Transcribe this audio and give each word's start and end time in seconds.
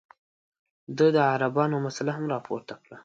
ده 0.97 1.07
د 1.15 1.17
عربانو 1.33 1.75
مسله 1.85 2.11
هم 2.17 2.25
راپورته 2.33 2.73
کړه. 2.83 2.97